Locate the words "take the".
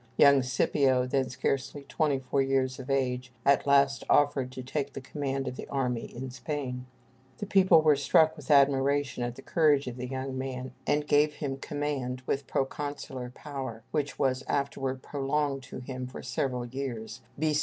4.63-4.99